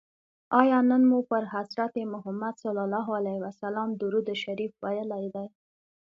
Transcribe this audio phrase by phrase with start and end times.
[0.61, 5.47] آیا نن مو پر حضرت محمد صلی الله علیه وسلم درود شریف ویلي دی؟